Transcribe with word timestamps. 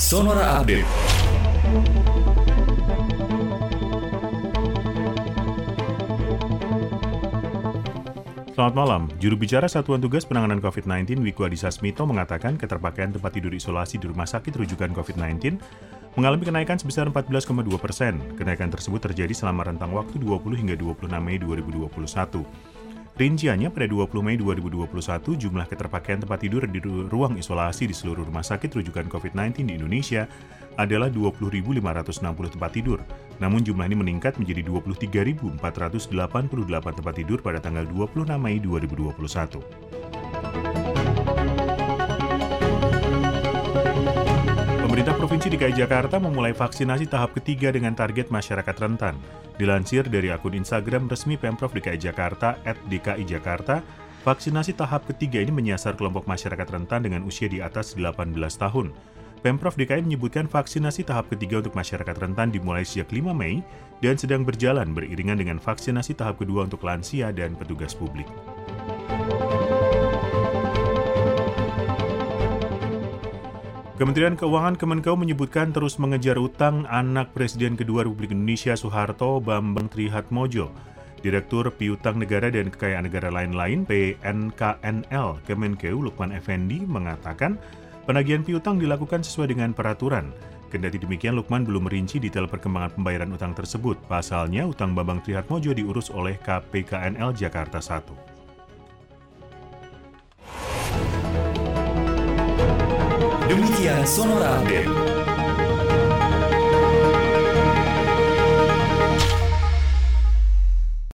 Sonora 0.00 0.56
Update. 0.56 0.88
Selamat 8.56 8.72
malam. 8.72 9.12
Juru 9.20 9.36
bicara 9.36 9.68
Satuan 9.68 10.00
Tugas 10.00 10.24
Penanganan 10.24 10.64
COVID-19 10.64 11.20
Wiku 11.20 11.44
Adhisa 11.44 11.68
Smito 11.68 12.08
mengatakan 12.08 12.56
keterpakaian 12.56 13.12
tempat 13.12 13.28
tidur 13.36 13.52
isolasi 13.52 14.00
di 14.00 14.08
rumah 14.08 14.24
sakit 14.24 14.56
rujukan 14.56 14.88
COVID-19 14.96 15.60
mengalami 16.16 16.48
kenaikan 16.48 16.80
sebesar 16.80 17.04
14,2 17.12 17.68
persen. 17.76 18.24
Kenaikan 18.40 18.72
tersebut 18.72 19.04
terjadi 19.04 19.36
selama 19.36 19.68
rentang 19.68 19.92
waktu 19.92 20.16
20 20.16 20.64
hingga 20.64 20.80
26 20.80 21.12
Mei 21.20 21.36
2021. 21.36 22.79
Rinciannya 23.20 23.68
pada 23.68 23.84
20 23.84 24.24
Mei 24.24 24.40
2021, 24.40 25.36
jumlah 25.36 25.68
keterpakaian 25.68 26.24
tempat 26.24 26.40
tidur 26.40 26.64
di 26.64 26.80
ruang 26.80 27.36
isolasi 27.36 27.84
di 27.84 27.92
seluruh 27.92 28.24
rumah 28.24 28.40
sakit 28.40 28.72
rujukan 28.80 29.12
COVID-19 29.12 29.68
di 29.68 29.76
Indonesia 29.76 30.24
adalah 30.80 31.12
20.560 31.12 31.84
tempat 32.56 32.70
tidur. 32.72 32.96
Namun 33.36 33.60
jumlah 33.60 33.84
ini 33.92 33.96
meningkat 34.00 34.40
menjadi 34.40 34.64
23.488 34.72 35.60
tempat 36.96 37.12
tidur 37.12 37.44
pada 37.44 37.60
tanggal 37.60 37.84
26 37.92 38.24
Mei 38.40 38.56
2021. 38.56 39.89
Pemerintah 45.00 45.16
Provinsi 45.16 45.48
DKI 45.56 45.74
Jakarta 45.80 46.20
memulai 46.20 46.52
vaksinasi 46.52 47.08
tahap 47.08 47.32
ketiga 47.32 47.72
dengan 47.72 47.96
target 47.96 48.28
masyarakat 48.28 48.76
rentan. 48.84 49.16
Dilansir 49.56 50.04
dari 50.04 50.28
akun 50.28 50.52
Instagram 50.52 51.08
resmi 51.08 51.40
Pemprov 51.40 51.72
DKI 51.72 51.96
Jakarta 51.96 52.60
@dki 52.68 53.24
Jakarta, 53.24 53.80
vaksinasi 54.28 54.76
tahap 54.76 55.08
ketiga 55.08 55.40
ini 55.40 55.56
menyasar 55.56 55.96
kelompok 55.96 56.28
masyarakat 56.28 56.68
rentan 56.68 57.00
dengan 57.00 57.24
usia 57.24 57.48
di 57.48 57.64
atas 57.64 57.96
18 57.96 58.60
tahun. 58.60 58.92
Pemprov 59.40 59.72
DKI 59.80 60.04
menyebutkan 60.04 60.44
vaksinasi 60.44 61.08
tahap 61.08 61.32
ketiga 61.32 61.64
untuk 61.64 61.72
masyarakat 61.80 62.20
rentan 62.20 62.52
dimulai 62.52 62.84
sejak 62.84 63.08
5 63.08 63.32
Mei 63.32 63.64
dan 64.04 64.20
sedang 64.20 64.44
berjalan 64.44 64.92
beriringan 64.92 65.40
dengan 65.40 65.56
vaksinasi 65.56 66.12
tahap 66.12 66.44
kedua 66.44 66.68
untuk 66.68 66.84
lansia 66.84 67.32
dan 67.32 67.56
petugas 67.56 67.96
publik. 67.96 68.28
Kementerian 74.00 74.32
Keuangan 74.32 74.80
Kemenkeu 74.80 75.12
menyebutkan 75.12 75.76
terus 75.76 76.00
mengejar 76.00 76.40
utang 76.40 76.88
anak 76.88 77.36
Presiden 77.36 77.76
kedua 77.76 78.00
Republik 78.08 78.32
Indonesia 78.32 78.72
Soeharto 78.72 79.44
Bambang 79.44 79.92
Trihatmojo. 79.92 80.72
Direktur 81.20 81.68
Piutang 81.68 82.16
Negara 82.16 82.48
dan 82.48 82.72
Kekayaan 82.72 83.04
Negara 83.04 83.28
lain-lain 83.28 83.84
PNKNL 83.84 85.44
Kemenkeu 85.44 86.00
Lukman 86.00 86.32
Effendi 86.32 86.80
mengatakan 86.88 87.60
penagihan 88.08 88.40
piutang 88.40 88.80
dilakukan 88.80 89.20
sesuai 89.20 89.52
dengan 89.52 89.76
peraturan. 89.76 90.32
Kendati 90.72 90.96
demikian, 90.96 91.36
Lukman 91.36 91.68
belum 91.68 91.92
merinci 91.92 92.16
detail 92.16 92.48
perkembangan 92.48 92.96
pembayaran 92.96 93.36
utang 93.36 93.52
tersebut. 93.52 94.00
Pasalnya, 94.08 94.64
utang 94.64 94.96
Bambang 94.96 95.20
Trihatmojo 95.20 95.76
diurus 95.76 96.08
oleh 96.08 96.40
KPKNL 96.40 97.36
Jakarta 97.36 97.84
1. 97.84 98.29
Benvenuti 103.50 103.88
a 103.88 104.06